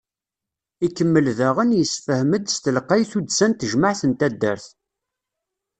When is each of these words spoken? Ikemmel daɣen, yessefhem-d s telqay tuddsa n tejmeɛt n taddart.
Ikemmel 0.85 1.27
daɣen, 1.37 1.75
yessefhem-d 1.77 2.45
s 2.55 2.57
telqay 2.63 3.03
tuddsa 3.11 3.45
n 3.49 3.53
tejmeɛt 3.53 4.01
n 4.09 4.11
taddart. 4.19 4.67